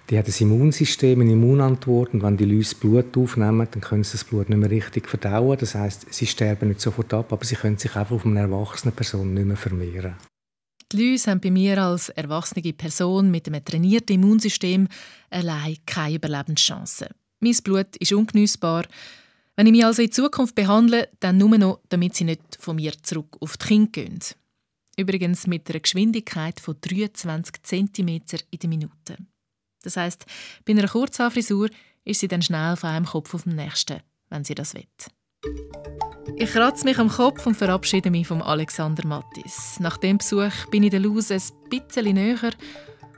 [0.09, 4.13] die hat ein Immunsystem, eine Immunantwort, und wenn die Lus Blut aufnehmen, dann können sie
[4.13, 5.57] das Blut nicht mehr richtig verdauen.
[5.59, 8.93] Das heißt, sie sterben nicht sofort ab, aber sie können sich einfach auf eine erwachsene
[8.93, 10.15] Person nicht mehr vermehren.
[10.93, 14.87] Die Läuse haben bei mir als erwachsene Person mit einem trainierten Immunsystem
[15.29, 17.09] allein keine Überlebenschance.
[17.41, 18.85] Mein Blut ist ungeniessbar.
[19.55, 22.93] Wenn ich mich also in Zukunft behandle, dann nur noch, damit sie nicht von mir
[23.01, 24.19] zurück auf die Kinder gehen.
[24.95, 29.17] Übrigens mit einer Geschwindigkeit von 23 cm in der Minute.
[29.81, 30.25] Das heißt,
[30.65, 31.69] bei einer Kurzhaarfrisur
[32.05, 34.85] ist sie dann schnell von einem Kopf auf den nächsten, wenn sie das will.
[36.35, 39.79] Ich kratze mich am Kopf und verabschiede mich von Alexander Mattis.
[39.79, 42.51] Nach dem Besuch bin ich der Luz ein bisschen näher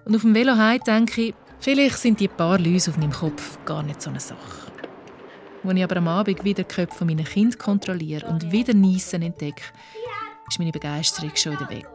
[0.06, 0.56] und auf dem Velo
[0.86, 4.70] denke ich, Vielleicht sind die paar Läuse auf meinem Kopf gar nicht so eine Sache.
[5.64, 9.64] Als ich aber am Abend wieder die Köpfe meiner Kinder kontrolliere und wieder Niesen entdecke,
[10.50, 11.88] ist meine Begeisterung schon wieder weg.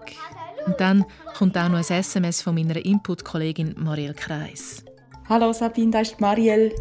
[0.64, 1.04] Und dann
[1.36, 4.82] kommt auch noch ein SMS von meiner Input-Kollegin Marielle Kreis.
[5.28, 6.72] Hallo Sabine, das ist Marielle.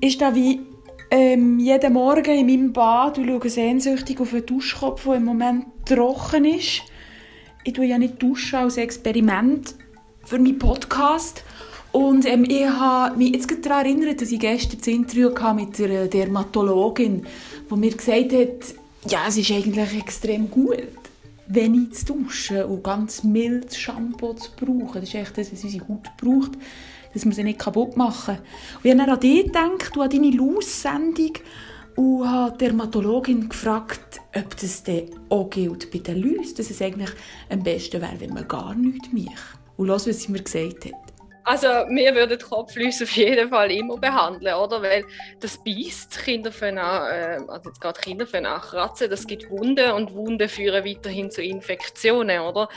[0.00, 0.60] Ist da wie
[1.10, 5.66] ähm, jeden Morgen in meinem Bad und schaue sehnsüchtig auf einen Duschkopf, der im Moment
[5.84, 6.82] trocken ist.
[7.64, 9.74] Ich tue ja nicht duschen als Experiment
[10.24, 11.42] für meinen Podcast.
[11.98, 16.06] Und ähm, ich habe mich jetzt daran erinnert, dass ich gestern das Interview mit der
[16.06, 17.26] Dermatologin,
[17.68, 20.86] die mir gesagt hat, ja, es ist eigentlich extrem gut,
[21.48, 25.00] wenig zu duschen und ganz mildes Shampoo zu brauchen.
[25.00, 26.52] Das ist echt das, was unsere Haut braucht,
[27.12, 28.36] dass wir sie nicht kaputt machen.
[28.76, 31.32] Und ich habe dann an dich gedacht, du an deine Laus-Sendung,
[31.96, 36.80] und habe die Dermatologin gefragt, ob das dann auch gilt bei den Läusen, dass es
[36.80, 37.10] eigentlich
[37.50, 39.58] am besten wäre, wenn man gar nichts macht.
[39.76, 41.07] Und los, was sie mir gesagt hat.
[41.48, 44.82] Also wir würden Kopfläuse auf jeden Fall immer behandeln, oder?
[44.82, 45.02] Weil
[45.40, 49.48] das beißt, Kinder können auch, äh, also jetzt gerade Kinder können auch kratzen, das gibt
[49.48, 52.68] Wunden und Wunden führen weiterhin zu Infektionen, oder?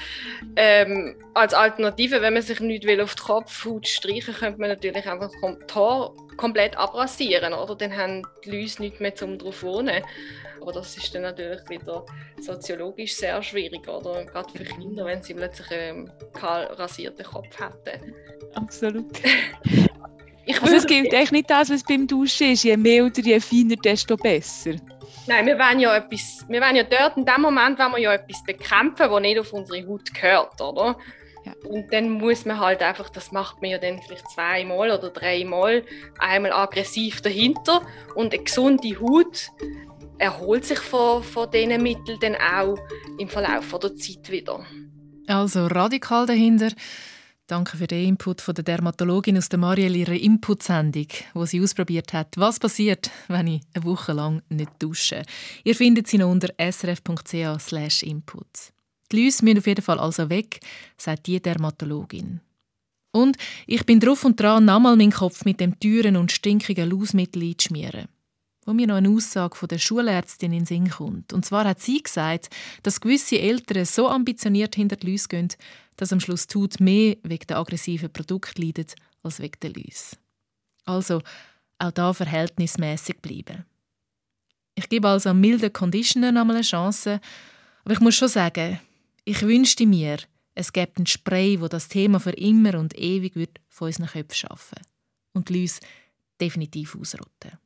[0.55, 5.05] Ähm, als Alternative, wenn man sich nicht will auf die Kopfhaut streichen, könnte man natürlich
[5.05, 7.75] einfach das Haar komplett abrasieren, oder?
[7.75, 10.01] Dann haben die Läuse nicht mehr zum drauf wohnen.
[10.61, 12.05] Aber das ist dann natürlich wieder
[12.39, 14.23] soziologisch sehr schwierig, oder?
[14.25, 18.13] Gerade für Kinder, wenn sie plötzlich einen kahl rasierten Kopf hätten.
[18.55, 19.05] Absolut.
[20.43, 22.63] Ich also es gilt echt nicht das, was beim Duschen ist.
[22.63, 24.71] Je milder, je feiner, desto besser.
[25.27, 28.13] Nein, wir wollen ja etwas, wir wollen ja dort in dem Moment, wenn wir ja
[28.13, 30.97] etwas bekämpfen, was nicht auf unsere Haut gehört, oder?
[31.45, 31.53] Ja.
[31.67, 35.83] Und dann muss man halt einfach, das macht man ja dann vielleicht zweimal oder dreimal,
[36.19, 37.81] einmal aggressiv dahinter
[38.15, 39.49] und eine gesunde Haut
[40.17, 42.77] erholt sich von, von diesen Mitteln dann auch
[43.17, 44.65] im Verlauf der Zeit wieder.
[45.27, 46.71] Also radikal dahinter.
[47.47, 52.13] Danke für den Input von der Dermatologin aus der Marielle ihrer Input-Sendung, wo sie ausprobiert
[52.13, 55.23] hat, was passiert, wenn ich eine Woche lang nicht dusche.
[55.65, 58.45] Ihr findet sie noch unter srf.ch/input.
[59.11, 60.61] Die Läuse müssen auf jeden Fall also weg,
[60.95, 62.39] sagt die Dermatologin.
[63.11, 63.35] Und
[63.67, 68.07] ich bin drauf und dran, nochmal meinen Kopf mit dem teuren und stinkigen Lausmittel einzuschmieren.
[68.65, 71.33] Wo mir noch eine Aussage von der Schulärztin in den Sinn kommt.
[71.33, 72.49] Und zwar hat sie gesagt,
[72.83, 75.49] dass gewisse Eltern so ambitioniert hinter die Läuse gehen,
[75.97, 80.17] dass am Schluss tut mehr wegen der aggressiven Produkte leidet, als wegen der Läuse.
[80.85, 81.21] Also
[81.79, 83.65] auch da verhältnismäßig bleiben.
[84.75, 87.19] Ich gebe also einem milden Conditioner nochmal eine Chance,
[87.83, 88.79] aber ich muss schon sagen,
[89.25, 90.17] ich wünschte mir,
[90.55, 94.35] es gäbe ein Spray, wo das Thema für immer und ewig wird von unseren Köpfen
[94.35, 94.79] schaffen
[95.33, 95.79] und die Läuse
[96.39, 97.57] definitiv ausrotten.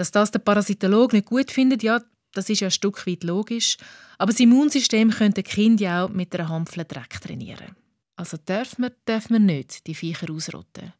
[0.00, 2.00] Dass das der Parasitologe nicht gut findet, ja,
[2.32, 3.76] das ist ja ein Stück weit logisch.
[4.16, 7.76] Aber das Immunsystem könnte Kind ja auch mit einer Hampfle Dreck trainieren.
[8.16, 10.94] Also dürfen wir, dürfen wir nicht die Viecher ausrotten.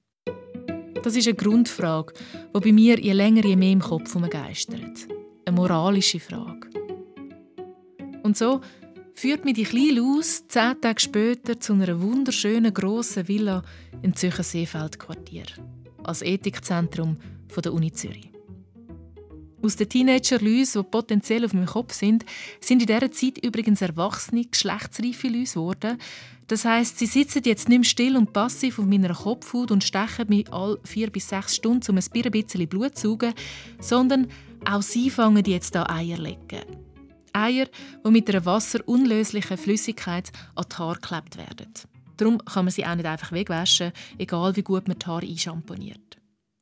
[1.02, 2.12] Das ist eine Grundfrage,
[2.54, 5.08] die bei mir je länger je mehr im Kopf umgeistert.
[5.46, 6.68] Eine moralische Frage.
[8.22, 8.60] Und so
[9.14, 13.62] führt mich die kleine Laus zehn Tage später zu einer wunderschönen grossen Villa
[14.02, 15.46] im Zürcher Seefeldquartier
[16.04, 17.16] als Ethikzentrum
[17.64, 18.29] der Uni Zürich.
[19.62, 22.24] Aus den Teenager-Läusen, die potenziell auf meinem Kopf sind,
[22.60, 25.98] sind in dieser Zeit übrigens erwachsene, geschlechtsreife Läuse geworden.
[26.46, 30.28] Das heisst, sie sitzen jetzt nicht mehr still und passiv auf meiner Kopfhaut und stechen
[30.28, 33.34] mich alle vier bis sechs Stunden, um ein bisschen Blut zu saugen,
[33.80, 34.28] sondern
[34.64, 36.64] auch sie fangen jetzt an Eier zu legen.
[37.32, 37.66] Eier,
[38.04, 41.72] die mit einer wasserunlöslichen Flüssigkeit an die Haare geklebt werden.
[42.16, 46.18] Darum kann man sie auch nicht einfach wegwaschen, egal wie gut man die Haare einschamponiert.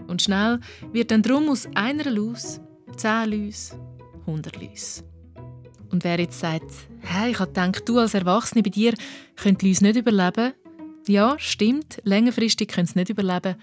[0.07, 0.61] Und schnell
[0.93, 2.61] wird dann drum aus einer Laus
[2.97, 3.75] 10 Läuse,
[4.27, 5.05] 100 Läuse.
[5.91, 6.71] Und wer jetzt sagt,
[7.01, 8.95] hey, ich gedacht, du als Erwachsene bei dir
[9.37, 10.53] könnt Läuse nicht überleben.
[11.07, 13.57] Ja, stimmt, längerfristig können sie nicht überleben.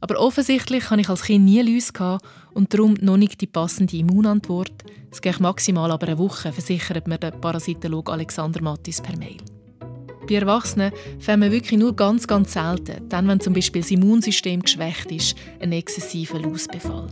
[0.00, 2.18] Aber offensichtlich habe ich als Kind nie Läuse
[2.54, 4.84] und darum noch nicht die passende Immunantwort.
[5.10, 9.38] Es geht maximal aber eine Woche, versichert mir der Parasitologe Alexander Mattis per Mail.
[10.28, 14.60] Bei Erwachsenen fällt man wirklich nur ganz, ganz selten, dann wenn zum Beispiel das Immunsystem
[14.60, 17.08] geschwächt ist, ein exzessiver Lausbefall.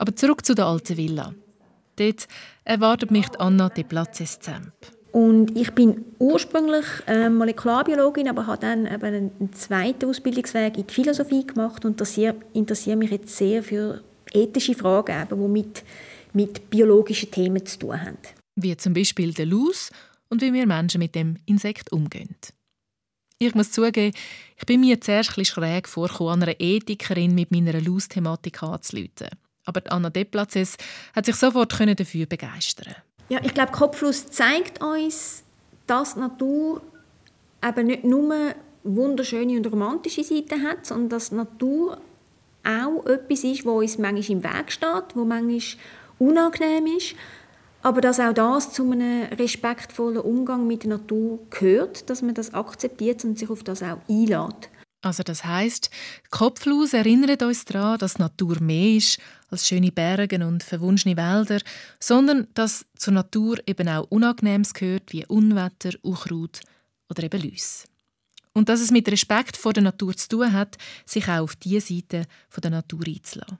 [0.00, 1.34] Aber zurück zu der alten Villa.
[1.96, 2.26] Dort
[2.64, 4.72] erwartet mich Anna de Platzes Zemp.
[5.12, 10.94] Und ich bin ursprünglich äh, Molekularbiologin, aber habe dann eben einen zweiten Ausbildungsweg in die
[10.94, 15.84] Philosophie gemacht und interessiere mich jetzt sehr für ethische Fragen, die mit,
[16.32, 18.18] mit biologischen Themen zu tun haben.
[18.56, 19.90] Wie zum Beispiel der Laus
[20.30, 22.36] und wie wir Menschen mit dem Insekt umgehen.
[23.38, 24.16] Ich muss zugeben,
[24.56, 29.28] ich bin mir zuerst ein schräg vorgekommen, einer Ethikerin mit meiner Laus-Thematik anzuleiten.
[29.70, 30.76] Aber Anna Deplatzes
[31.14, 32.96] hat sich sofort dafür begeistern
[33.28, 35.44] Ja, ich glaube, Kopflos zeigt uns,
[35.86, 36.82] dass die Natur
[37.64, 38.34] eben nicht nur
[38.82, 42.00] wunderschöne und romantische Seiten hat, sondern dass die Natur
[42.64, 45.60] auch etwas ist, wo uns manchmal im Weg steht, wo manchmal
[46.18, 47.14] unangenehm ist,
[47.82, 52.52] aber dass auch das zu einem respektvollen Umgang mit der Natur gehört, dass man das
[52.54, 54.68] akzeptiert und sich auf das auch einlädt.
[55.02, 55.90] Also das heißt,
[56.30, 61.60] Kopflos erinnert uns daran, dass Natur mehr ist als schöne Berge und verwunschene Wälder,
[61.98, 66.60] sondern dass zur Natur eben auch Unangenehmes gehört, wie Unwetter, Unkraut
[67.08, 67.84] oder eben Läuse.
[68.52, 71.80] Und dass es mit Respekt vor der Natur zu tun hat, sich auch auf diese
[71.80, 72.26] Seite
[72.62, 73.58] der Natur einzulassen.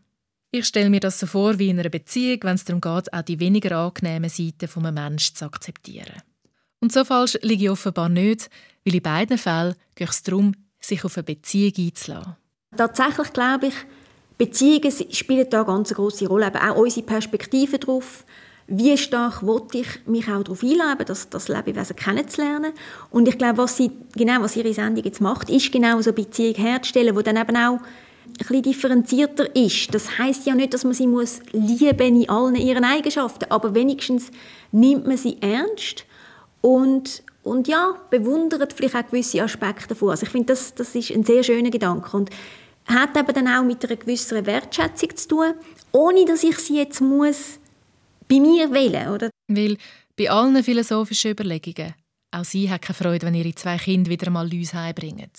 [0.53, 3.23] Ich stelle mir das so vor wie in einer Beziehung, wenn es darum geht, auch
[3.23, 6.23] die weniger angenehmen Seiten von einem Menschen zu akzeptieren.
[6.81, 8.51] Und so falsch liege ich offenbar nicht,
[8.85, 12.37] weil in beiden Fällen geht es darum, sich auf eine Beziehung einzulassen.
[12.77, 13.75] Tatsächlich glaube ich,
[14.39, 16.47] Beziehungen spielen da eine ganz große Rolle.
[16.47, 18.25] Aber auch unsere Perspektive darauf,
[18.69, 22.73] wie stark wollte ich mich auch darauf einleben, das, das Lebewesen kennenzulernen.
[23.11, 26.23] Und ich glaube, was sie, genau was ihre Sendung jetzt macht, ist genau so eine
[26.23, 29.93] Beziehung herzustellen, die dann eben auch ein bisschen differenzierter ist.
[29.93, 34.31] Das heißt ja nicht, dass man sie muss lieben in allen ihren Eigenschaften, aber wenigstens
[34.73, 36.05] nimmt man sie ernst
[36.61, 40.11] und und ja, bewundert vielleicht auch gewisse Aspekte davon.
[40.11, 42.31] Also ich finde, das, das ist ein sehr schöner Gedanke und
[42.87, 45.55] hat eben dann auch mit einer gewissen Wertschätzung zu tun,
[45.93, 47.59] ohne dass ich sie jetzt muss
[48.29, 49.31] bei mir wählen oder?
[49.49, 49.77] Weil
[50.17, 51.95] bei allen philosophischen Überlegungen,
[52.31, 55.31] auch sie hat keine Freude, wenn ihre zwei Kinder wieder mal Läuse heimbringen.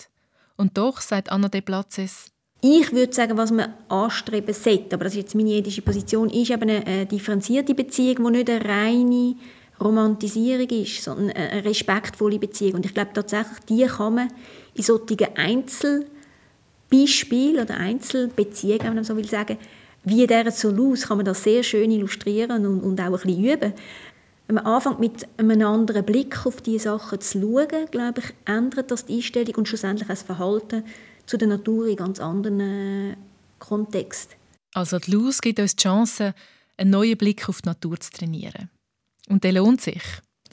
[0.58, 2.32] Und doch, sagt Anna de Platzes,
[2.64, 6.52] Ich würde sagen, was man anstreben sollte, aber das ist jetzt meine ethische Position, ist
[6.52, 9.36] eben eine differenzierte Beziehung, die nicht eine reine
[9.82, 12.76] Romantisierung ist, sondern eine respektvolle Beziehung.
[12.76, 14.30] Und ich glaube tatsächlich, die kann man
[14.74, 19.58] in solchen Einzelbeispielen oder Einzelbeziehungen, wenn man so will sagen,
[20.04, 23.74] wie der Solus kann man das sehr schön illustrieren und, und auch ein bisschen üben.
[24.48, 28.92] Wenn man anfängt mit einem anderen Blick auf diese Sachen zu schauen, glaube ich, ändert
[28.92, 30.84] das die Einstellung und schlussendlich das Verhalten
[31.26, 33.16] zu der Natur in ganz anderen äh,
[33.60, 34.36] Kontext.
[34.74, 36.34] Also die Luz gibt uns die Chance,
[36.78, 38.70] einen neuen Blick auf die Natur zu trainieren.
[39.30, 40.02] Und der lohnt sich.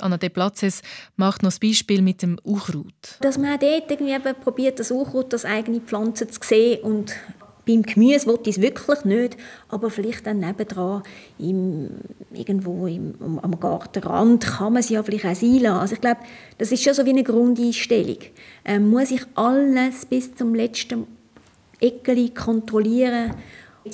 [0.01, 0.83] Anna de Platzes
[1.17, 3.19] macht noch das Beispiel mit dem Unkraut.
[3.21, 7.15] Dass man dort irgendwie probiert, das Unkraut als eigene Pflanze zu sehen und
[7.69, 9.37] beim Gemüse will ich es wirklich nicht,
[9.69, 11.03] aber vielleicht dann nebendran
[11.39, 11.91] im,
[12.33, 15.67] irgendwo im, am Gartenrand kann man es ja vielleicht auch sein.
[15.67, 16.21] Also ich glaube,
[16.57, 18.19] das ist schon so wie eine Grundeinstellung.
[18.65, 21.07] Ähm, muss ich alles bis zum letzten
[21.79, 23.35] Eckeli kontrollieren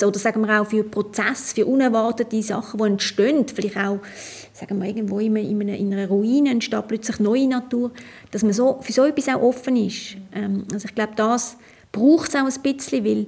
[0.03, 4.01] oder sagen wir auch für Prozesse, für unerwartete Sachen, die entstehen, vielleicht auch
[4.53, 7.91] sagen wir, irgendwo in einer, in einer Ruine entsteht plötzlich neue Natur,
[8.31, 10.17] dass man so, für so etwas auch offen ist.
[10.33, 11.57] Ähm, also ich glaube, das
[11.93, 13.27] braucht es auch ein bisschen, weil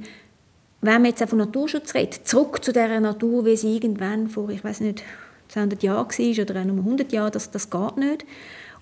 [0.80, 4.48] wenn man jetzt auch von Naturschutz redet, zurück zu der Natur, wie sie irgendwann vor,
[4.50, 5.02] ich weiß nicht,
[5.48, 8.24] 200 Jahren war oder auch nur 100 Jahren, das, das geht nicht.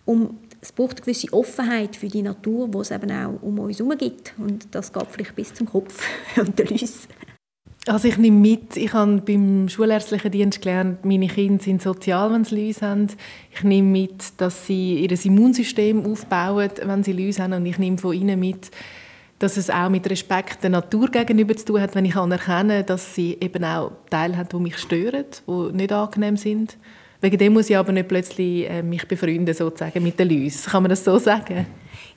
[0.06, 3.78] Um, es braucht eine gewisse Offenheit für die Natur, die es eben auch um uns
[3.78, 4.34] herum gibt.
[4.38, 7.08] Und das geht vielleicht bis zum Kopf und den Läusen.
[7.86, 12.44] Also ich nehme mit, ich habe beim schulärztlichen Dienst gelernt, meine Kinder sind sozial, wenn
[12.44, 13.08] sie Läuse haben.
[13.52, 17.52] Ich nehme mit, dass sie ihr Immunsystem aufbauen, wenn sie Läuse haben.
[17.52, 18.70] Und ich nehme von ihnen mit,
[19.38, 23.14] dass es auch mit Respekt der Natur gegenüber zu tun hat, wenn ich erkenne, dass
[23.14, 26.78] sie eben auch Teile haben, die mich stören, die nicht angenehm sind.
[27.20, 30.70] Wegen dem muss ich aber nicht plötzlich äh, mich befreunden sozusagen mit den Läusen.
[30.70, 31.66] Kann man das so sagen?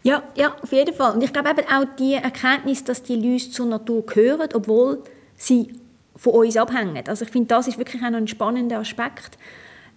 [0.03, 1.15] Ja, ja, auf jeden Fall.
[1.15, 5.03] Und ich glaube eben auch die Erkenntnis, dass die Läuse zur Natur gehören, obwohl
[5.38, 5.73] sie
[6.15, 7.04] von uns abhängen.
[7.08, 9.38] Also ich finde, das ist wirklich auch noch ein spannender Aspekt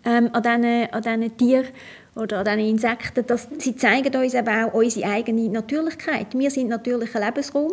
[0.04, 1.68] ähm, an diesen, an diesen Tieren
[2.14, 6.26] oder an diesen Insekten, dass sie zeigen uns eben auch unsere eigene Natürlichkeit.
[6.34, 7.72] Wir sind natürlicher Lebensraum,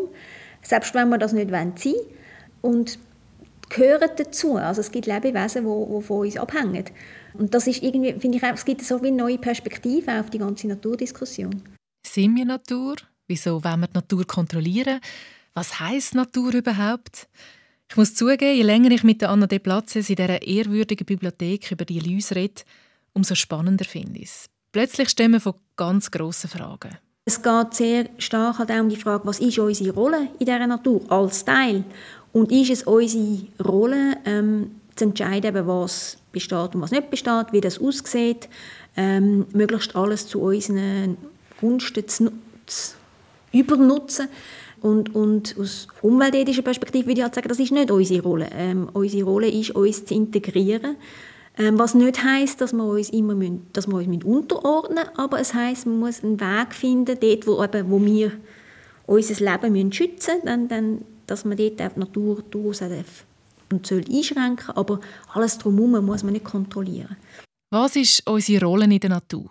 [0.62, 1.74] selbst wenn wir das nicht wollen.
[2.62, 2.98] Und
[3.70, 4.56] gehören dazu.
[4.56, 6.86] Also es gibt Lebewesen, die, von uns abhängen.
[7.34, 10.68] Und das ist irgendwie, finde ich, es gibt so wie neue Perspektive auf die ganze
[10.68, 11.62] Naturdiskussion.
[12.06, 12.96] Sind wir Natur?
[13.28, 15.00] Wieso wollen wir die Natur kontrollieren?
[15.54, 17.28] Was heißt Natur überhaupt?
[17.90, 21.86] Ich muss zugeben, je länger ich mit Anna de Platzes in dieser ehrwürdigen Bibliothek über
[21.86, 22.64] die Läuse rede,
[23.14, 24.50] umso spannender finde ich es.
[24.74, 26.98] Plötzlich stehen wir vor ganz grossen Fragen.
[27.24, 30.68] Es geht sehr stark halt auch um die Frage, was ist unsere Rolle in dieser
[30.68, 31.84] Natur als Teil?
[32.34, 37.62] Und ist es unsere Rolle, ähm, zu entscheiden, was besteht und was nicht besteht, wie
[37.62, 38.50] das aussieht,
[38.96, 41.18] ähm, möglichst alles zu unseren
[41.60, 42.32] Gunsten zu,
[42.66, 42.96] zu
[43.52, 44.28] übernutzen?
[44.82, 48.50] Und, und aus umweltethischer Perspektive würde ich halt sagen, das ist nicht unsere Rolle.
[48.54, 50.98] Ähm, unsere Rolle ist, uns zu integrieren.
[51.58, 55.40] Ähm, was nicht heißt, dass wir uns immer müssen, dass wir uns unterordnen müssen, aber
[55.40, 58.32] es heißt, man muss einen Weg finden, dort, wo, eben, wo wir
[59.08, 62.84] unser Leben müssen schützen müssen, dann, dann, dass man dort die Natur durchaus
[63.72, 65.00] und soll einschränken, aber
[65.34, 67.18] alles drumherum muss man nicht kontrollieren.
[67.72, 69.50] Was ist unsere Rolle in der Natur?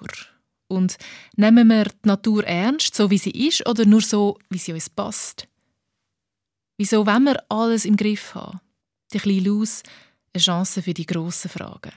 [0.69, 0.97] Und
[1.37, 4.91] nehmen wir die Natur ernst, so wie sie ist, oder nur so, wie sie uns
[4.91, 5.47] passt?
[6.77, 8.61] Wieso wollen wir alles im Griff haben?
[9.13, 9.83] Die kleine Luz,
[10.35, 11.93] eine Chance für die grossen Fragen.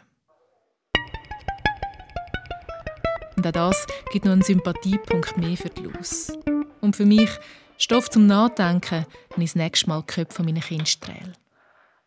[3.36, 6.32] Und auch das gibt noch einen Sympathiepunkt mehr für die Luz.
[6.82, 7.30] Und für mich
[7.78, 11.34] Stoff zum Nachdenken, wenn ich das nächste Mal die Köpfe meiner Kinder strehle.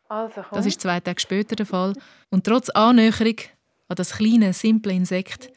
[0.08, 1.94] Also, das ist zwei Tage später der Fall.
[2.28, 3.36] Und trotz Annäherung
[3.88, 5.50] an das kleine, simple Insekt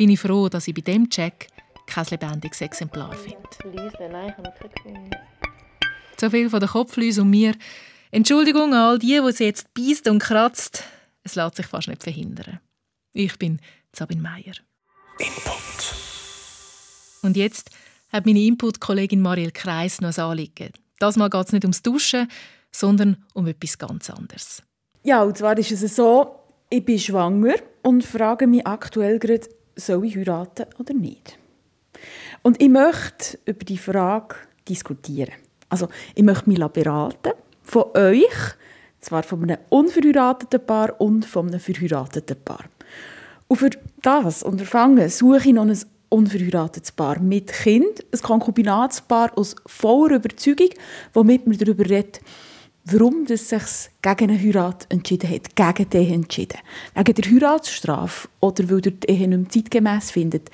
[0.00, 1.48] bin ich froh, dass ich bei dem Check
[1.84, 3.36] kein lebendiges Exemplar finde.
[6.18, 7.54] So viel von der Kopflüse und mir.
[8.10, 10.84] Entschuldigung an all die, die sie jetzt beißt und kratzt.
[11.22, 12.60] Es lässt sich fast nicht verhindern.
[13.12, 13.60] Ich bin
[13.94, 14.54] Sabine Meier.
[15.18, 15.94] Input.
[17.20, 17.68] Und jetzt
[18.10, 20.72] hat meine Input-Kollegin Marielle Kreis noch ein Anliegen.
[20.98, 22.26] Das Mal geht es nicht ums Duschen,
[22.72, 24.62] sondern um etwas ganz anderes.
[25.02, 26.36] Ja, und zwar ist es so,
[26.70, 29.46] ich bin schwanger und frage mich aktuell gerade,
[29.76, 31.38] soll ich heiraten oder nicht?
[32.42, 34.36] Und ich möchte über die Frage
[34.68, 35.34] diskutieren.
[35.68, 38.56] Also, ich möchte mich beraten von euch,
[39.00, 42.64] zwar von einem unverheirateten Paar und von einem verheirateten Paar.
[43.48, 43.70] Und für
[44.02, 50.70] das Unterfangen suche ich noch ein unverheiratetes Paar mit Kind, ein Konkubinatspaar aus voller Überzeugung,
[51.12, 52.20] womit man darüber redet,
[52.92, 56.58] warum es sich gegen eine Heirat entschieden hat, gegen die Ehe entschieden.
[56.94, 60.50] Wegen der Heiratsstrafe oder weil ihr die Ehe nicht mehr zeitgemäss findet.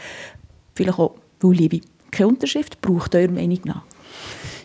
[0.74, 1.80] Vielleicht auch, weil Liebe
[2.10, 3.82] keine Unterschrift braucht, eurer Meinung nach.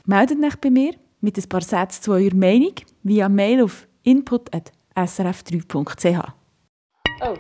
[0.06, 6.34] Meldet euch bei mir mit ein paar Sätzen zu eurer Meinung via Mail auf input.srf3.ch.
[7.24, 7.36] Oh.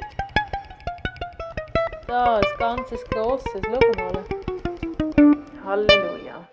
[2.07, 3.61] Da, ein ganzes grosses.
[3.63, 4.23] Schau mal.
[5.63, 6.47] Halleluja.